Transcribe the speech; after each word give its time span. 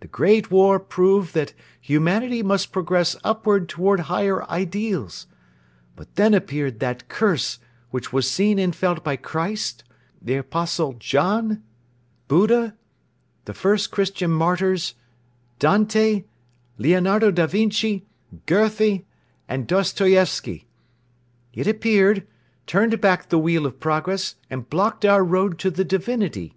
The 0.00 0.08
Great 0.08 0.50
War 0.50 0.78
proved 0.78 1.32
that 1.32 1.54
humanity 1.80 2.42
must 2.42 2.70
progress 2.70 3.16
upward 3.24 3.66
toward 3.66 3.98
higher 4.00 4.42
ideals; 4.50 5.26
but 5.96 6.16
then 6.16 6.34
appeared 6.34 6.80
that 6.80 7.08
Curse 7.08 7.60
which 7.88 8.12
was 8.12 8.30
seen 8.30 8.58
and 8.58 8.76
felt 8.76 9.02
by 9.02 9.16
Christ, 9.16 9.82
the 10.20 10.34
Apostle 10.34 10.92
John, 10.98 11.62
Buddha, 12.28 12.76
the 13.46 13.54
first 13.54 13.90
Christian 13.90 14.30
martyrs, 14.30 14.96
Dante, 15.58 16.24
Leonardo 16.76 17.30
da 17.30 17.46
Vinci, 17.46 18.04
Goethe 18.44 19.02
and 19.48 19.66
Dostoyevsky. 19.66 20.66
It 21.54 21.66
appeared, 21.66 22.26
turned 22.66 23.00
back 23.00 23.30
the 23.30 23.38
wheel 23.38 23.64
of 23.64 23.80
progress 23.80 24.34
and 24.50 24.68
blocked 24.68 25.06
our 25.06 25.24
road 25.24 25.58
to 25.60 25.70
the 25.70 25.84
Divinity. 25.86 26.54